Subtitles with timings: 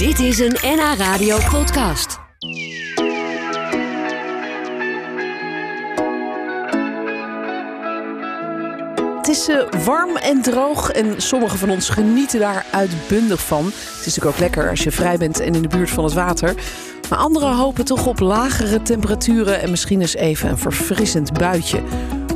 [0.00, 2.18] Dit is een NH Radio podcast.
[9.16, 13.64] Het is eh, warm en droog en sommigen van ons genieten daar uitbundig van.
[13.64, 16.12] Het is natuurlijk ook lekker als je vrij bent en in de buurt van het
[16.12, 16.54] water.
[17.10, 21.82] Maar anderen hopen toch op lagere temperaturen en misschien eens even een verfrissend buitje.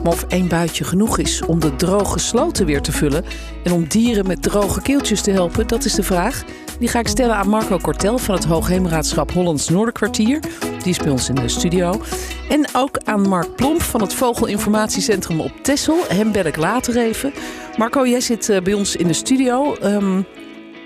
[0.03, 3.25] Maar of één buitje genoeg is om de droge sloten weer te vullen
[3.63, 6.45] en om dieren met droge keeltjes te helpen, dat is de vraag.
[6.79, 10.41] Die ga ik stellen aan Marco Kortel van het Hoogheemraadschap Hollands Noorderkwartier.
[10.83, 12.01] Die is bij ons in de studio.
[12.49, 16.05] En ook aan Mark Plomp van het Vogelinformatiecentrum op Texel.
[16.09, 17.33] Hem bel ik later even.
[17.77, 19.75] Marco, jij zit eh, bij ons in de studio.
[19.75, 20.17] Ehm,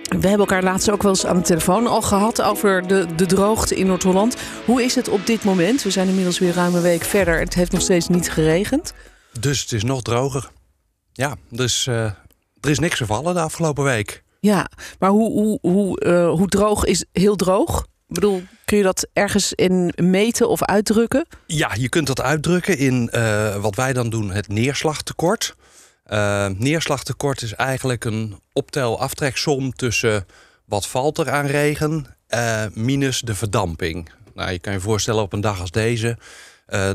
[0.03, 3.27] we hebben elkaar laatst ook wel eens aan de telefoon al gehad over de, de
[3.27, 4.37] droogte in Noord-Holland.
[4.65, 5.83] Hoe is het op dit moment?
[5.83, 7.39] We zijn inmiddels weer ruim een week verder.
[7.39, 8.93] Het heeft nog steeds niet geregend.
[9.41, 10.51] Dus het is nog droger.
[11.13, 12.05] Ja, dus eh,
[12.61, 14.23] er is niks gevallen de afgelopen week.
[14.41, 17.87] Ja, maar hoe, hoe, hoe, eh, hoe droog is heel droog?
[18.09, 21.27] Ik bedoel, kun je dat ergens in meten of uitdrukken?
[21.47, 25.57] Ja, je kunt dat uitdrukken in eh, wat wij dan doen, het neerslagtekort.
[26.05, 30.27] Eh, neerslagtekort is eigenlijk een optel-aftreksom tussen
[30.65, 34.11] wat valt er aan regen eh, minus de verdamping.
[34.35, 36.19] Nou, je kan je voorstellen op een dag als deze,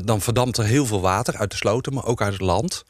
[0.04, 2.84] dan verdampt er heel veel water uit de sloten, maar ook uit het land.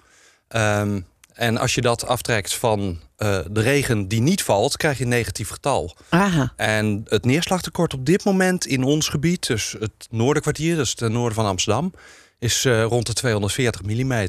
[0.48, 1.00] Ehm,
[1.34, 5.10] en als je dat aftrekt van eh, de regen die niet valt, krijg je een
[5.10, 5.96] negatief getal.
[6.08, 6.52] Aha.
[6.56, 11.34] En het neerslagtekort op dit moment in ons gebied, dus het noorderkwartier, dus ten noorden
[11.34, 11.92] van Amsterdam,
[12.38, 14.28] is eh, rond de 240 mm.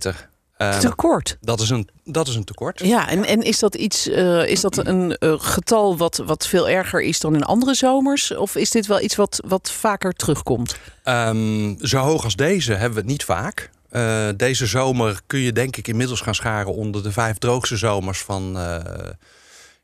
[0.80, 1.38] Tekort.
[1.42, 2.80] dat, is een, dat is een tekort.
[2.80, 6.70] Ja, en, en is dat iets, eh, is dat een eh, getal wat, wat veel
[6.70, 8.36] erger is dan in andere zomers?
[8.36, 10.78] Of is dit wel iets wat, wat vaker terugkomt?
[11.04, 13.70] Ehm, zo hoog als deze hebben we het niet vaak.
[13.96, 18.22] Eh, deze zomer kun je denk ik inmiddels gaan scharen onder de vijf droogste zomers
[18.22, 18.60] van.
[18.60, 18.80] eh,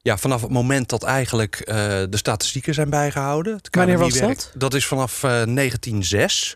[0.01, 1.75] ja, vanaf het moment dat eigenlijk eh,
[2.09, 3.55] de statistieken zijn bijgehouden.
[3.55, 4.51] Het Wanneer was dat?
[4.55, 6.53] Dat is vanaf eh, 1906.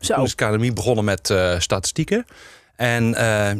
[0.00, 0.14] Zo.
[0.14, 2.24] Toen is het KNMI begonnen met statistieken.
[2.76, 3.04] En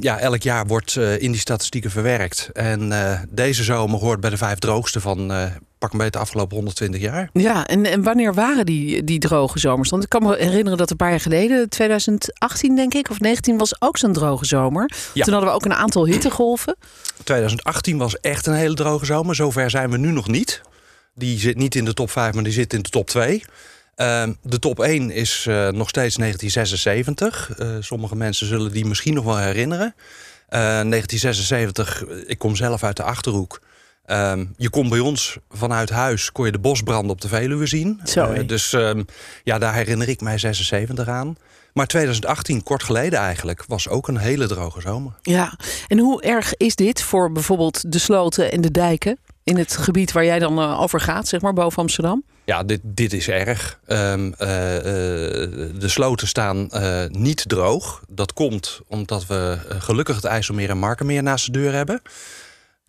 [0.01, 2.51] ja, elk jaar wordt in die statistieken verwerkt.
[2.53, 2.93] En
[3.31, 5.33] deze zomer hoort bij de vijf droogste van
[5.83, 7.31] pak een beetje de afgelopen 120 jaar.
[7.33, 9.91] Ja, en, en wanneer waren die, die droge zomers?
[9.91, 13.59] Want ik kan me herinneren dat een paar jaar geleden, 2018 denk ik, of 19
[13.59, 14.91] was ook zo'n droge zomer.
[15.15, 15.25] Ja.
[15.25, 16.77] Toen hadden we ook een aantal hittegolven.
[17.25, 19.35] 2018 was echt een hele droge zomer.
[19.35, 20.61] Zover zijn we nu nog niet.
[21.15, 23.43] Die zit niet in de top 5, maar die zit in de top 2.
[23.95, 27.51] Ehm, de top 1 is eh, nog steeds 1976.
[27.59, 29.95] Eh, sommige mensen zullen die misschien nog wel herinneren.
[30.49, 33.61] Eh, 1976, ik kom zelf uit de Achterhoek.
[34.05, 38.01] Ehm, je kon bij ons vanuit huis kon je de bosbranden op de Veluwe zien.
[38.05, 39.03] Zo, Eh, dus ehm,
[39.45, 41.37] ja, daar herinner ik mij 76 aan.
[41.73, 45.13] Maar 2018, kort geleden eigenlijk, was ook een hele droge zomer.
[45.23, 45.59] Ja,
[45.89, 50.13] en hoe erg is dit voor bijvoorbeeld de sloten en de dijken in het gebied
[50.13, 52.25] waar jij dan eh, over gaat, zeg maar, boven Amsterdam?
[52.45, 53.79] Ja, dit, dit is erg.
[53.87, 56.69] Ehm, eh, de sloten staan
[57.09, 58.03] niet droog.
[58.09, 62.03] Dat komt omdat we gelukkig het IJsselmeer en Markermeer naast de deur hebben.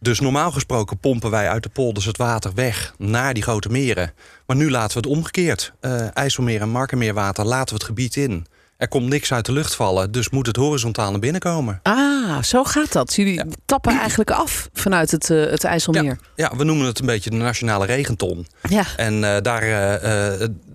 [0.03, 4.13] Dus normaal gesproken pompen wij uit de polders het water weg naar die grote meren.
[4.45, 5.73] Maar nu laten we het omgekeerd.
[5.79, 8.45] Eh IJsselmeer en Markermeerwater laten we het gebied in.
[8.77, 11.79] Er komt niks uit de lucht vallen, dus moet het horizontaal naar binnen komen.
[11.83, 13.13] Ah, zo gaat dat.
[13.13, 13.45] Jullie Ja.
[13.65, 16.03] tappen eigenlijk af vanuit het, eh, het IJsselmeer.
[16.03, 18.47] Ja, ja, we noemen het een beetje de nationale regenton.
[18.69, 18.83] Ja.
[18.95, 19.61] En eh, daar,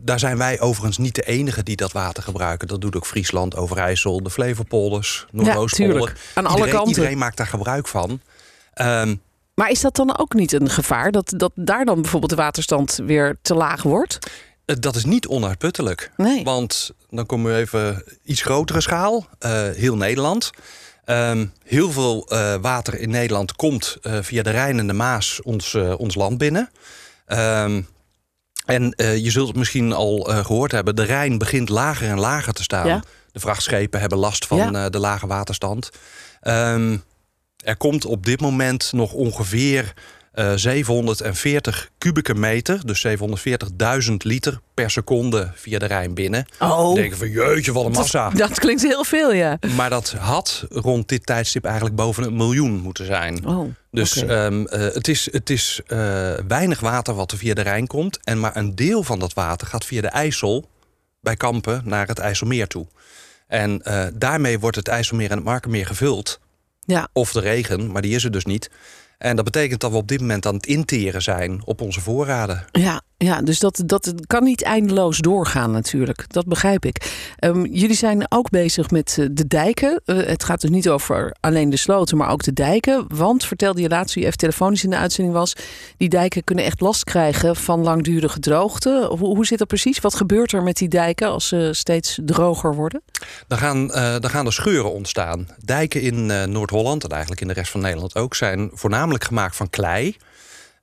[0.02, 2.68] daar zijn wij overigens niet de enige die dat water gebruiken.
[2.68, 5.94] Dat doet ook Friesland, Overijssel, de Flevopolders, Noordoostpolder.
[5.96, 6.18] tuurlijk.
[6.34, 6.94] Aan alle iedereen, kanten.
[6.94, 8.20] Iedereen maakt daar gebruik van.
[8.78, 9.14] Ehm,
[9.54, 11.10] Maar is dat dan ook niet een gevaar?
[11.10, 14.18] Dat, dat daar dan bijvoorbeeld de waterstand weer te laag wordt?
[14.64, 16.10] eh, dat is niet onuitputtelijk.
[16.16, 16.44] Nee.
[16.44, 19.26] Want dan komen we even iets grotere schaal.
[19.38, 20.50] eh, heel Nederland.
[21.04, 25.74] Ehm, heel veel eh, water in Nederland komt via de Rijn en de Maas ons,
[25.74, 26.70] ons land binnen.
[27.26, 27.82] Ehm,
[28.66, 30.96] en je zult het misschien al eh, gehoord hebben.
[30.96, 32.86] De Rijn begint lager en lager te staan.
[32.86, 33.02] Ja.
[33.32, 34.88] De vrachtschepen hebben last van Ja.
[34.88, 35.90] de lage waterstand.
[36.40, 36.96] Ehm,
[37.64, 39.94] er komt op dit moment nog ongeveer
[40.32, 43.06] eh, 740 kubieke meter, dus
[44.08, 46.46] 740.000 liter per seconde via de Rijn binnen.
[46.58, 48.30] Oh, Dan denk je van jeetje, wat een massa.
[48.30, 49.58] dat, dat klinkt heel veel, ja.
[49.76, 53.46] Maar dat had rond dit tijdstip eigenlijk boven een miljoen moeten zijn.
[53.46, 55.98] Oh, Dus ehm, eh, het is, het is eh,
[56.48, 58.18] weinig water wat er via de Rijn komt.
[58.24, 60.68] En maar een deel van dat water gaat via de IJssel
[61.20, 62.86] bij Kampen naar het IJsselmeer toe.
[63.46, 66.40] En eh, daarmee wordt het IJsselmeer en het Markermeer gevuld.
[66.88, 67.08] Ja.
[67.12, 68.70] Of de regen, maar die is er dus niet.
[69.18, 72.64] En dat betekent dat we op dit moment aan het interen zijn op onze voorraden.
[72.72, 76.24] Ja, Ja, dus dat, dat kan niet eindeloos doorgaan natuurlijk.
[76.32, 77.10] Dat begrijp ik.
[77.36, 80.00] Ehm, jullie zijn ook bezig met eh, de dijken.
[80.04, 83.04] Uh, het gaat dus niet over alleen de sloten, maar ook de dijken.
[83.08, 85.52] Want, vertelde je laatst, u even telefonisch in de uitzending was...
[85.96, 89.06] die dijken kunnen echt last krijgen van langdurige droogte.
[89.18, 89.98] Hoe, hoe zit dat precies?
[89.98, 93.02] Wat gebeurt er met die dijken als ze steeds droger worden?
[93.46, 95.48] Dan gaan, uh, dan gaan er scheuren ontstaan.
[95.64, 98.34] Dijken in Noord-Holland en eigenlijk in de rest van Nederland ook...
[98.34, 100.16] zijn voornamelijk gemaakt van klei...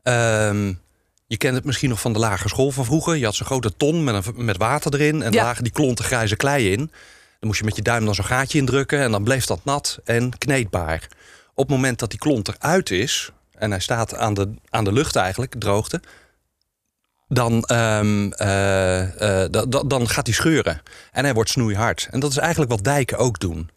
[0.03, 0.83] Um,
[1.27, 3.15] je kent het misschien nog van de lagere school van vroeger.
[3.15, 5.21] Je had zo'n grote ton met, een, met water erin.
[5.21, 5.43] En ja.
[5.43, 6.77] lagen die klonten grijze klei in.
[6.77, 8.99] Dan moest je met je duim dan zo'n gaatje indrukken.
[8.99, 11.07] En dan bleef dat nat en kneedbaar.
[11.53, 13.31] Op het moment dat die klont eruit is...
[13.53, 16.01] en hij staat aan de, aan de lucht eigenlijk, droogte...
[17.27, 19.45] Dan, um, uh, uh,
[19.87, 20.81] dan gaat hij scheuren.
[21.11, 22.07] En hij wordt snoeihard.
[22.11, 23.69] En dat is eigenlijk wat dijken ook doen.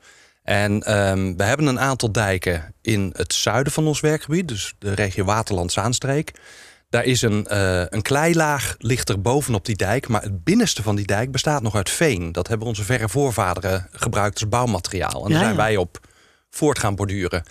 [0.48, 4.48] En um, we hebben een aantal dijken in het zuiden van ons werkgebied.
[4.48, 6.32] Dus de regio Waterland-Zaanstreek.
[6.88, 10.08] Daar is een, uh, een kleilaag ligt er bovenop die dijk.
[10.08, 12.32] Maar het binnenste van die dijk bestaat nog uit veen.
[12.32, 15.24] Dat hebben onze verre voorvaderen gebruikt als bouwmateriaal.
[15.24, 16.00] En daar zijn wij op
[16.50, 17.42] voort gaan borduren.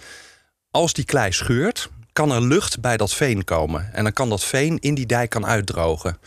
[0.72, 3.94] Als die klei scheurt, kan er lucht bij dat veen komen.
[3.94, 6.18] En dan kan dat veen in die dijk kan uitdrogen.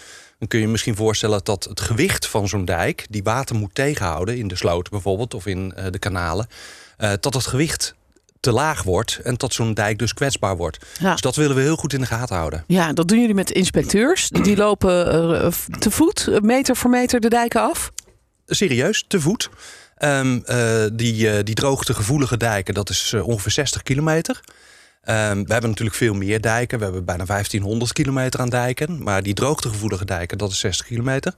[0.41, 3.07] Dan kun je je misschien voorstellen dat het gewicht van zo'n dijk...
[3.11, 5.35] die water moet tegenhouden, in de sloten bijvoorbeeld...
[5.35, 6.47] of in uh, de kanalen,
[6.99, 7.95] uh, dat het gewicht
[8.41, 10.87] te laag wordt en dat zo'n dijk dus kwetsbaar wordt.
[11.01, 11.13] Ja.
[11.13, 12.65] Dus dat willen we heel goed in de gaten houden.
[12.67, 14.29] Ja, dat doen jullie met inspecteurs.
[14.29, 15.47] Die lopen uh,
[15.79, 17.93] te voet, meter voor meter de dijken af?
[18.47, 19.51] Serieus, te voet.
[19.99, 24.41] Um, uh, die, uh, die droogtegevoelige dijken, dat is ongeveer 60 kilometer.
[25.05, 26.79] Um, we hebben natuurlijk veel meer dijken.
[26.79, 29.03] We hebben bijna 1500 kilometer aan dijken.
[29.03, 31.35] Maar die droogtegevoelige dijken, dat is 60 kilometer.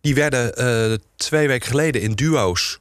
[0.00, 2.78] Die werden twee weken geleden in duo's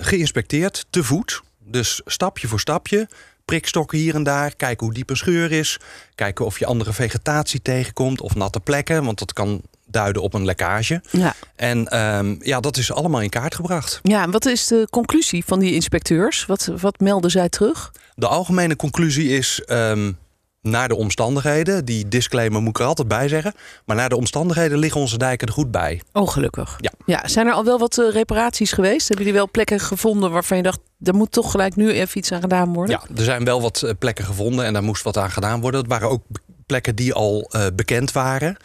[0.00, 1.42] geïnspecteerd, te voet.
[1.58, 3.08] Dus stapje voor stapje,
[3.44, 5.78] prikstokken hier en daar, kijken hoe diep een scheur is,
[6.14, 10.44] kijken of je andere vegetatie tegenkomt of natte plekken, want dat kan duiden op een
[10.44, 11.02] lekkage.
[11.10, 11.34] Ja.
[11.56, 14.00] En um, ja, dat is allemaal in kaart gebracht.
[14.02, 16.46] Ja, wat is de conclusie van die inspecteurs?
[16.46, 17.92] Wat, wat melden zij terug?
[18.14, 19.62] De algemene conclusie is.
[19.66, 20.18] Um,
[20.62, 23.54] naar de omstandigheden, die disclaimer moet ik er altijd bij zeggen.
[23.84, 26.02] Maar naar de omstandigheden liggen onze dijken er goed bij.
[26.12, 26.76] Oh, gelukkig.
[26.80, 26.92] Ja.
[27.06, 29.08] ja zijn er al wel wat uh, reparaties geweest?
[29.08, 32.32] Hebben jullie wel plekken gevonden waarvan je dacht, er moet toch gelijk nu even iets
[32.32, 33.00] aan gedaan worden?
[33.00, 35.80] Ja, er zijn wel wat uh, plekken gevonden en daar moest wat aan gedaan worden.
[35.80, 36.22] Dat waren ook
[36.66, 38.56] plekken die al uh, bekend waren.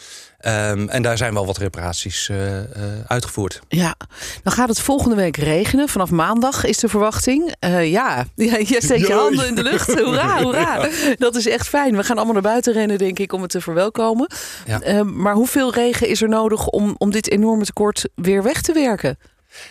[0.48, 2.64] Um, en daar zijn wel wat reparaties uh, uh,
[3.08, 3.60] uitgevoerd.
[3.68, 3.96] Ja,
[4.44, 5.90] dan gaat het volgende week regenen.
[5.90, 7.56] Vanaf maandag is de verwachting.
[7.60, 8.26] Uh, ja.
[8.36, 10.00] ja, je steekt je handen in de lucht.
[10.00, 10.86] Hoera, hoera.
[10.86, 11.16] Ja.
[11.18, 11.96] Dat is echt fijn.
[11.96, 14.28] We gaan allemaal naar buiten rennen, denk ik, om het te verwelkomen.
[14.66, 14.82] Ja.
[14.82, 18.74] Ehm, maar hoeveel regen is er nodig om, om dit enorme tekort weer weg te
[18.74, 19.18] werken?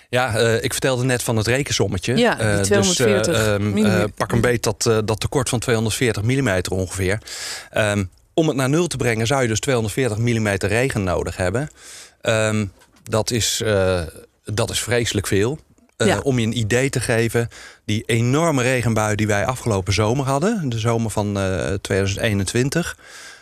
[0.08, 2.16] Ja, uh, ik vertelde net van het rekensommetje.
[2.16, 6.60] Ja, die 240 uh, dus, uh, pak een beet dat, dat tekort van 240 mm
[6.70, 7.18] ongeveer.
[7.76, 11.70] Um, om het naar nul te brengen zou je dus 240 mm regen nodig hebben.
[12.22, 12.72] Um,
[13.02, 14.00] dat, is, uh,
[14.44, 15.58] dat is vreselijk veel.
[15.98, 16.18] Uh, ja.
[16.18, 17.48] Om je een idee te geven,
[17.84, 22.98] die enorme regenbui die wij afgelopen zomer hadden, de zomer van uh, 2021,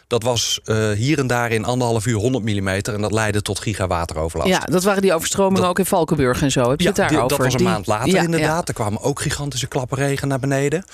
[0.06, 0.61] dat was
[0.97, 4.50] hier en daar in anderhalf uur 100 mm en dat leidde tot gigawateroverlast.
[4.50, 6.71] Ja, dat waren die overstromingen dat, ook in Valkenburg en zo.
[6.71, 7.29] Heb je ja, het daarover?
[7.29, 7.69] dat was een die...
[7.69, 8.69] maand later ja, inderdaad.
[8.69, 10.85] Er kwamen ook gigantische klappen regen naar beneden.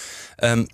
[0.45, 0.67] Um,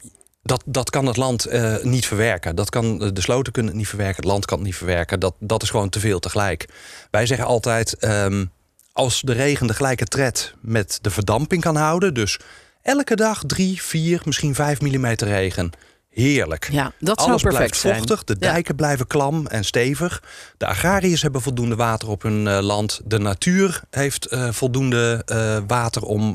[0.44, 2.56] dat, dat kan het land uh, niet verwerken.
[2.56, 5.20] Dat kan, de sloten kunnen het niet verwerken, het land kan het niet verwerken.
[5.20, 6.69] Dat, dat is gewoon te veel tegelijk.
[7.11, 8.50] Wij zeggen altijd, um,
[8.93, 12.14] als de regen de gelijke tred met de verdamping kan houden...
[12.14, 12.38] dus
[12.82, 15.70] elke dag drie, vier, misschien vijf millimeter regen...
[16.11, 16.69] Heerlijk.
[16.73, 18.38] Ja, dat Alles zou blijft perfect vochtig, zijn.
[18.38, 18.75] de dijken ja.
[18.75, 20.23] blijven klam en stevig.
[20.56, 23.00] De agrariërs hebben voldoende water op hun uh, land.
[23.04, 25.23] De natuur heeft uh, voldoende
[25.66, 26.35] water om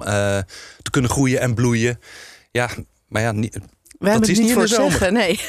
[0.81, 1.99] te kunnen groeien en bloeien.
[2.51, 2.69] Ja,
[3.07, 3.33] maar ja,
[3.99, 5.13] we hebben is het niet voor zeggen.
[5.13, 5.39] Nee.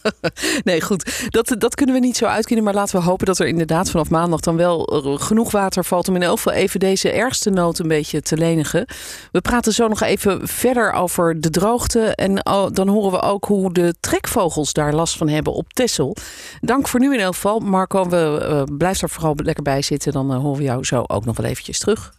[0.64, 1.28] nee, goed.
[1.30, 2.64] Dat, dat kunnen we niet zo uitkennen.
[2.64, 4.80] Maar laten we hopen dat er inderdaad vanaf maandag dan wel
[5.20, 6.08] genoeg water valt.
[6.08, 8.86] om in elk geval even deze ergste nood een beetje te lenigen.
[9.32, 12.00] We praten zo nog even verder over de droogte.
[12.00, 12.34] En
[12.72, 16.16] dan horen we ook hoe de trekvogels daar last van hebben op Texel.
[16.60, 17.58] Dank voor nu in elk geval.
[17.58, 20.12] Marco, we, uh, blijf daar vooral lekker bij zitten.
[20.12, 22.12] Dan uh, horen we jou zo ook nog wel eventjes terug.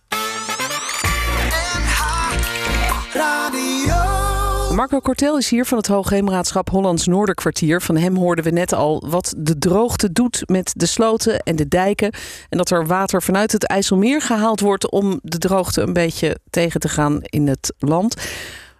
[4.74, 7.82] Marco Kortel is hier van het Hoogheemraadschap Hollands Noorderkwartier.
[7.82, 11.68] Van hem hoorden we net al wat de droogte doet met de sloten en de
[11.68, 12.14] dijken.
[12.50, 16.80] En dat er water vanuit het IJsselmeer gehaald wordt om de droogte een beetje tegen
[16.80, 18.16] te gaan in het land.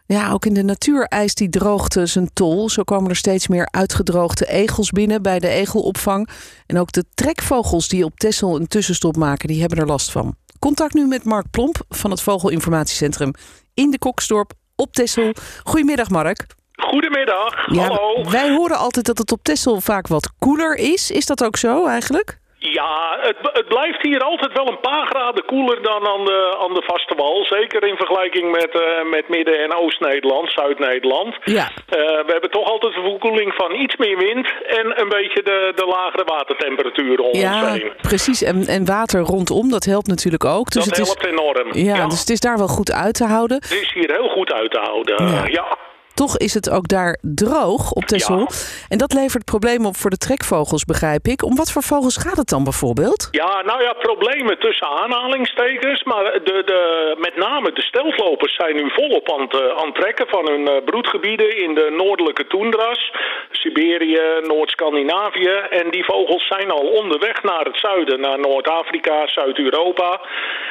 [0.06, 2.70] Ja, ook in de natuur eist die droogte zijn tol.
[2.70, 6.30] Zo komen er steeds meer uitgedroogde egels binnen bij de egelopvang.
[6.66, 10.36] En ook de trekvogels die op Texel een tussenstop maken, die hebben er last van.
[10.60, 13.32] Contact nu met Mark Plomp van het Vogelinformatiecentrum
[13.74, 15.32] in de Koksdorp op Texel.
[15.64, 16.46] Goedemiddag, Mark.
[16.72, 18.30] Goedemiddag, Ja, hallo.
[18.30, 21.12] wij horen altijd dat het op Texel vaak wat koeler is.
[21.12, 22.40] Is dat ook zo eigenlijk?
[22.60, 26.74] Ja, het, het blijft hier altijd wel een paar graden koeler dan aan de, aan
[26.74, 27.46] de vaste wal.
[27.46, 31.36] Zeker in vergelijking met, eh, met Midden- en Oost-Nederland, Zuid-Nederland.
[31.44, 31.68] Ja.
[31.90, 35.72] Eh, we hebben toch altijd een verkoeling van iets meer wind en een beetje de,
[35.76, 37.92] de lagere watertemperatuur om ons Ja, heen.
[38.02, 38.42] precies.
[38.44, 40.66] En, en water rondom, dat helpt natuurlijk ook.
[40.72, 41.68] Dus Dat het is, helpt enorm.
[41.74, 43.58] ja, dus het is daar wel goed uit te houden.
[43.58, 45.28] Het is hier heel goed uit te houden.
[45.28, 45.46] Ja.
[45.48, 45.78] ja.
[46.24, 48.40] Toch is het ook daar droog op Texel.
[48.40, 48.48] Ja.
[48.90, 51.44] En dat levert problemen op voor de trekvogels, begrijp ik.
[51.44, 53.28] Om wat voor vogels gaat het dan bijvoorbeeld?
[53.32, 56.04] Ja, nou ja, problemen tussen aanhalingstekens.
[56.04, 56.82] Maar de, de,
[57.18, 60.68] met name de steltlopers zijn nu volop aan het, eh, aan het trekken van hun
[60.68, 63.12] eh, broedgebieden in de noordelijke toendras.
[63.52, 65.56] Siberië, Noord-Scandinavië.
[65.70, 70.22] En die vogels zijn al onderweg naar het zuiden, naar Noord-Afrika, Zuid-Europa.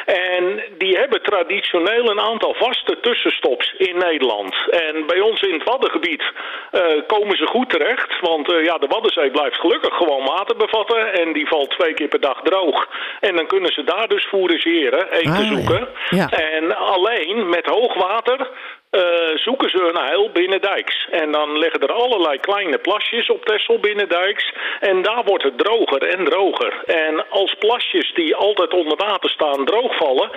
[0.06, 4.54] En die hebben traditioneel een aantal vaste tussenstops in Nederland.
[4.70, 6.23] En bij ons in het Waddengebied
[6.71, 8.21] eh, komen ze goed terecht.
[8.21, 11.12] Want eh, ja, de Waddenzee blijft gelukkig gewoon water bevatten.
[11.12, 12.88] En die valt twee keer per dag droog.
[13.21, 15.88] En dan kunnen ze daar dus fourageren, eten Ah, zoeken.
[16.11, 16.28] Ja.
[16.31, 18.50] En alleen met hoogwater
[19.34, 21.06] zoeken ze een heil binnendijks.
[21.10, 24.52] En dan liggen er allerlei kleine plasjes op Texel binnendijks.
[24.80, 26.82] En daar wordt het droger en droger.
[26.86, 30.30] En als plasjes die altijd onder water staan droogvallen...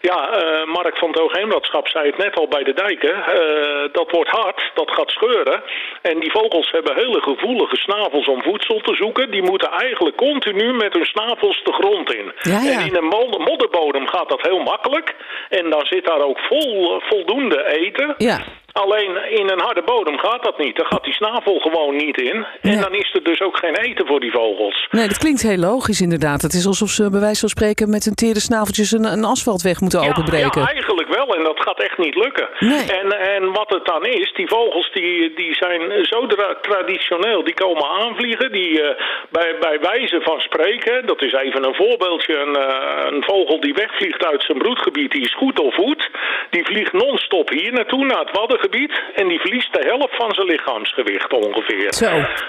[0.00, 3.14] Ja, eh, Mark van het Hoogheemraadschap zei het net al bij de dijken.
[3.14, 5.62] eh, dat wordt hard, dat gaat scheuren.
[6.02, 9.30] En die vogels hebben hele gevoelige snavels om voedsel te zoeken.
[9.30, 12.32] Die moeten eigenlijk continu met hun snavels de grond in.
[12.40, 12.80] Ja, ja.
[12.80, 15.14] En in een mod- modderbodem gaat dat heel makkelijk.
[15.48, 18.03] En dan zit daar ook vol, voldoende eten.
[18.18, 18.40] Ja.
[18.82, 20.76] Alleen in een harde bodem gaat dat niet.
[20.76, 22.34] Dan gaat die snavel gewoon niet in.
[22.36, 22.80] En Nee.
[22.80, 24.86] dan is er dus ook geen eten voor die vogels.
[24.90, 26.42] Nee, dat klinkt heel logisch inderdaad.
[26.42, 29.80] Het is alsof ze bij wijze van spreken met hun tere snaveltjes een, een asfaltweg
[29.80, 30.60] moeten openbreken.
[30.60, 31.34] Ja, eigenlijk wel.
[31.36, 32.48] En dat gaat echt niet lukken.
[32.58, 32.84] Nee.
[33.00, 37.44] En, en wat het dan is, die vogels die, die zijn zo tra- traditioneel.
[37.44, 38.52] Die komen aanvliegen.
[38.52, 38.96] Die eh,
[39.30, 42.36] bij, bij wijze van spreken, dat is even een voorbeeldje.
[42.38, 46.10] Een, eh, een vogel die wegvliegt uit zijn broedgebied, die is goed of voet.
[46.50, 48.30] Die vliegt non-stop hier naartoe, naar het
[48.64, 49.02] Waddengebied.
[49.14, 51.92] En die verliest de helft van zijn lichaamsgewicht ongeveer.
[51.92, 52.06] Zo.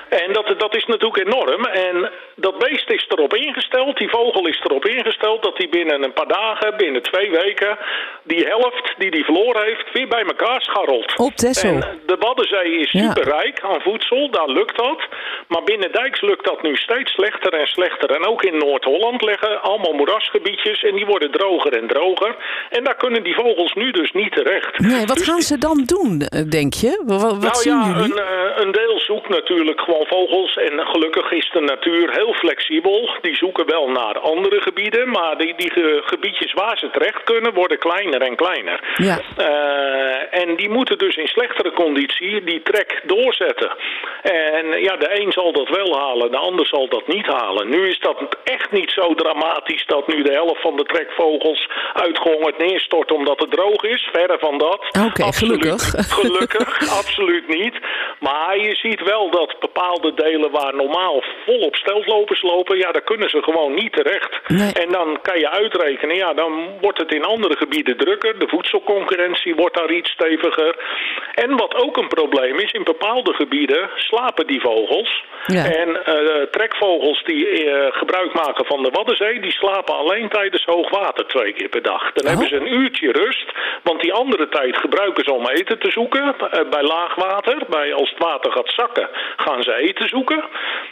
[0.09, 1.65] En dat, dat is natuurlijk enorm.
[1.65, 5.43] En dat beest is erop ingesteld, die vogel is erop ingesteld...
[5.43, 7.77] dat hij binnen een paar dagen, binnen twee weken...
[8.23, 11.19] die helft die hij verloren heeft, weer bij elkaar scharrelt.
[11.19, 11.69] Op Texel.
[11.69, 13.01] En de Waddenzee is Ja.
[13.01, 15.01] superrijk aan voedsel, daar lukt dat.
[15.47, 18.09] Maar binnen Dijks lukt dat nu steeds slechter en slechter.
[18.09, 20.83] En ook in Noord-Holland liggen allemaal moerasgebiedjes...
[20.83, 22.35] en die worden droger en droger.
[22.69, 24.79] En daar kunnen die vogels nu dus niet terecht.
[24.79, 27.01] Nee, wat Dus gaan ze dan doen, eh, denk je?
[27.05, 28.03] Wat, wat nou zien ja, jullie?
[28.03, 30.55] een, eh, een deel zoekt natuurlijk gewoon vogels.
[30.57, 33.09] En gelukkig is de natuur heel flexibel.
[33.21, 35.09] Die zoeken wel naar andere gebieden.
[35.09, 38.79] Maar die, die ge- gebiedjes waar ze terecht kunnen, worden kleiner en kleiner.
[38.95, 39.19] Ja.
[39.37, 43.71] Eh, en die moeten dus in slechtere conditie die trek doorzetten.
[44.21, 47.69] En ja, de een zal dat wel halen, de ander zal dat niet halen.
[47.69, 52.57] Nu is dat echt niet zo dramatisch dat nu de helft van de trekvogels uitgehongerd
[52.57, 54.09] neerstort omdat het droog is.
[54.11, 54.79] Verre van dat.
[55.07, 55.94] Oké, gelukkig.
[56.19, 57.75] Gelukkig, absoluut niet.
[58.19, 63.29] Maar je ziet wel dat bepaalde delen waar normaal volop steltlopers lopen, ja, daar kunnen
[63.29, 64.39] ze gewoon niet terecht.
[64.47, 64.73] Nee.
[64.73, 68.39] En dan kan je uitrekenen, ja, dan wordt het in andere gebieden drukker.
[68.39, 70.75] De voedselconcurrentie wordt daar iets steviger.
[71.33, 75.23] En wat ook een probleem is, in bepaalde gebieden slapen die vogels.
[75.45, 75.65] Ja.
[75.65, 81.27] En eh, trekvogels die eh, gebruik maken van de Waddenzee, die slapen alleen tijdens hoogwater
[81.27, 82.11] twee keer per dag.
[82.13, 82.29] Dan Oh.
[82.31, 83.51] hebben ze een uurtje rust,
[83.83, 86.35] want die andere tijd gebruiken ze om eten te zoeken.
[86.39, 90.43] Eh, bij laagwater, bij als het water gaat zakken, gaan ze eten zoeken.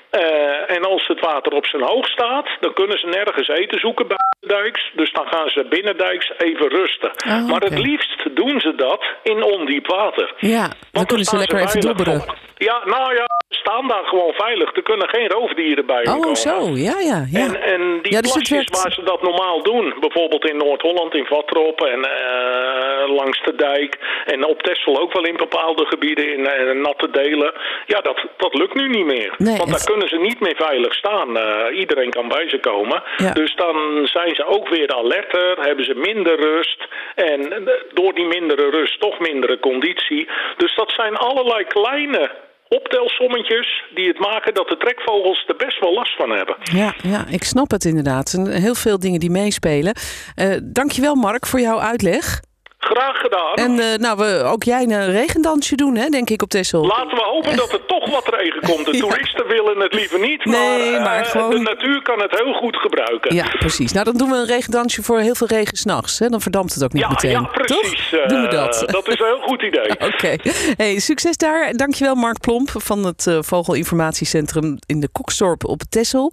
[0.09, 4.07] Eh, en als het water op zijn hoog staat, dan kunnen ze nergens eten zoeken
[4.07, 4.91] bij de dijks.
[4.95, 7.11] Dus dan gaan ze binnendijks even rusten.
[7.27, 10.33] Oh, Maar het liefst doen ze dat in ondiep water.
[10.37, 12.23] Ja, dan Want kunnen ze lekker even dobberen.
[12.57, 13.25] Ja, nou ja,
[13.73, 14.75] staan daar gewoon veilig.
[14.75, 16.35] Er kunnen geen roofdieren bij Oh, komen.
[16.35, 16.57] zo.
[16.73, 17.39] Ja, ja, ja.
[17.39, 21.25] En, en die Ja, dus plasjes waar ze dat normaal doen, bijvoorbeeld in Noord-Holland, in
[21.25, 26.47] Vatrop en eh, langs de dijk en op Texel ook wel in bepaalde gebieden in
[26.47, 27.53] eh, natte delen.
[27.85, 29.33] Ja, dat, dat lukt nu niet meer.
[29.37, 31.37] Nee, Want het- daar kunnen ze niet meer veilig staan.
[31.37, 33.03] Eh, iedereen kan bij ze komen.
[33.17, 33.31] Ja.
[33.33, 33.75] Dus dan
[34.07, 36.87] zijn ze ook weer alerter, hebben ze minder rust.
[37.15, 40.27] En door die mindere rust toch mindere conditie.
[40.57, 42.31] Dus dat zijn allerlei kleine
[42.79, 46.55] optelsommetjes die het maken dat de trekvogels er best wel last van hebben.
[46.73, 48.31] Ja, ja, ik snap het inderdaad.
[48.49, 49.93] Heel veel dingen die meespelen.
[50.35, 52.41] Eh dankjewel Mark voor jouw uitleg.
[52.83, 53.53] Graag gedaan.
[53.53, 56.85] En uh, nou, we, ook jij een regendansje doen, hè, denk ik, op Texel.
[56.85, 58.85] Laten we hopen dat er toch wat regen komt.
[58.85, 61.49] De toeristen willen het liever niet, maar, nee, maar uh, gewoon...
[61.49, 63.35] de natuur kan het heel goed gebruiken.
[63.35, 63.91] Ja, precies.
[63.91, 66.17] Nou, dan doen we een regendansje voor heel veel regen s'nachts.
[66.17, 67.31] Dan verdampt het ook niet ja, meteen.
[67.31, 68.09] Ja, precies.
[68.09, 68.25] Toch?
[68.25, 68.83] doen we dat.
[68.97, 69.89] dat is een heel goed idee.
[69.91, 70.05] Oké.
[70.05, 70.39] Okay.
[70.77, 71.73] Hey, succes daar.
[71.73, 76.31] Dankjewel, Mark Plomp van het Vogelinformatiecentrum in de Koksdorp op Texel.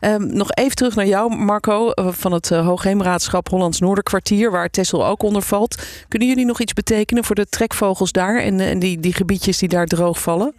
[0.00, 5.06] Um, nog even terug naar jou, Marco, van het uh, Hoogheemraadschap Hollands Noorderkwartier, waar Tessel
[5.06, 5.82] ook onder valt.
[6.08, 9.68] Kunnen jullie nog iets betekenen voor de trekvogels daar en, en die, die gebiedjes die
[9.68, 10.54] daar droog vallen?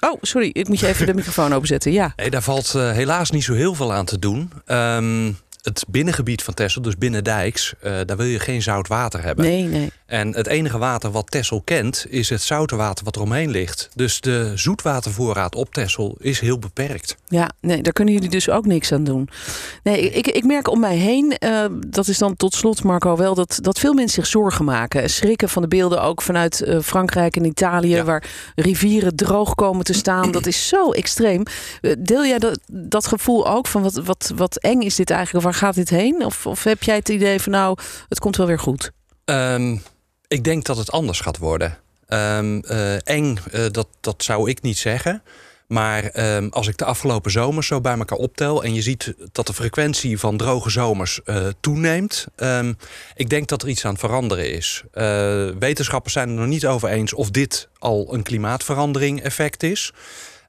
[0.00, 1.92] Oh, sorry, ik moet je even de microfoon openzetten.
[1.92, 2.12] Ja.
[2.16, 4.52] Nee, daar valt uh, helaas niet zo heel veel aan te doen.
[4.66, 9.22] Um, het binnengebied van Texel, dus binnen dijks, uh, daar wil je geen zout water
[9.22, 9.44] hebben.
[9.44, 9.90] Nee, nee.
[10.08, 13.88] En het enige water wat Texel kent, is het zoute water wat er omheen ligt.
[13.94, 17.16] Dus de zoetwatervoorraad op Texel is heel beperkt.
[17.26, 19.28] Ja, nee, daar kunnen jullie dus ook niks aan doen.
[19.82, 23.34] Nee, ik, ik merk om mij heen, uh, dat is dan tot slot Marco wel,
[23.34, 25.10] dat, dat veel mensen zich zorgen maken.
[25.10, 28.04] Schrikken van de beelden ook vanuit uh, Frankrijk en Italië, ja.
[28.04, 28.24] waar
[28.54, 30.30] rivieren droog komen te staan.
[30.30, 31.42] Dat is zo extreem.
[31.98, 35.44] Deel jij dat, dat gevoel ook van wat, wat, wat eng is dit eigenlijk?
[35.44, 36.24] Waar gaat dit heen?
[36.24, 38.90] Of, of heb jij het idee van nou, het komt wel weer goed?
[39.24, 39.82] Um,
[40.28, 41.78] ik denk dat het anders gaat worden.
[42.08, 45.22] Um, uh, eng, uh, dat, dat zou ik niet zeggen.
[45.66, 48.64] Maar um, als ik de afgelopen zomers zo bij elkaar optel...
[48.64, 52.26] en je ziet dat de frequentie van droge zomers uh, toeneemt...
[52.36, 52.76] Um,
[53.14, 54.82] ik denk dat er iets aan het veranderen is.
[55.58, 59.92] wetenschappers zijn er nog niet over eens of dit al een klimaatverandering effect is...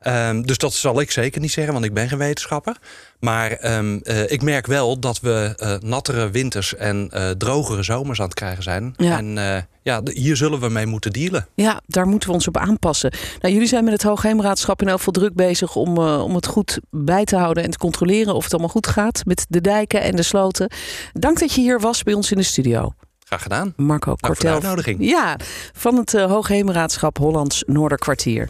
[0.07, 2.77] Um, dus dat zal ik zeker niet zeggen, want ik ben geen wetenschapper.
[3.19, 8.19] Maar um, uh, ik merk wel dat we uh, nattere winters en uh, drogere zomers
[8.19, 8.93] aan het krijgen zijn.
[8.97, 9.17] Ja.
[9.17, 11.47] En ja, hier zullen we mee moeten dealen.
[11.53, 13.13] Ja, daar moeten we ons op aanpassen.
[13.41, 16.79] Nou, jullie zijn met het Hoogheemraadschap in elk geval druk bezig om, om het goed
[16.89, 20.15] bij te houden en te controleren of het allemaal goed gaat met de dijken en
[20.15, 20.71] de sloten.
[21.13, 22.93] Dank dat je hier was bij ons in de studio.
[23.25, 23.73] Graag gedaan.
[23.75, 24.53] Marco Kortel.
[24.53, 24.97] uitnodiging.
[24.99, 25.37] Ja,
[25.73, 28.49] van het Hoogheemraadschap Hollands Noorderkwartier.